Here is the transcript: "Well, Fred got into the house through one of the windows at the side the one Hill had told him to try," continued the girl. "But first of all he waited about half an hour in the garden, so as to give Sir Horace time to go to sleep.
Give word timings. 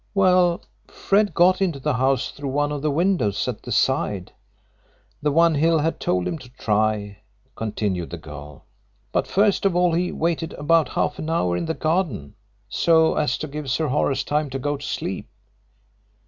"Well, 0.15 0.63
Fred 0.87 1.35
got 1.35 1.61
into 1.61 1.77
the 1.79 1.93
house 1.93 2.31
through 2.31 2.49
one 2.49 2.71
of 2.71 2.81
the 2.81 2.89
windows 2.89 3.47
at 3.47 3.61
the 3.61 3.71
side 3.71 4.31
the 5.21 5.31
one 5.31 5.53
Hill 5.53 5.77
had 5.77 5.99
told 5.99 6.27
him 6.27 6.39
to 6.39 6.49
try," 6.49 7.19
continued 7.55 8.09
the 8.09 8.17
girl. 8.17 8.65
"But 9.11 9.27
first 9.27 9.63
of 9.63 9.75
all 9.75 9.93
he 9.93 10.11
waited 10.11 10.53
about 10.53 10.89
half 10.89 11.19
an 11.19 11.29
hour 11.29 11.55
in 11.55 11.65
the 11.67 11.75
garden, 11.75 12.33
so 12.67 13.13
as 13.13 13.37
to 13.37 13.47
give 13.47 13.69
Sir 13.69 13.89
Horace 13.89 14.23
time 14.23 14.49
to 14.49 14.57
go 14.57 14.75
to 14.75 14.83
sleep. 14.83 15.29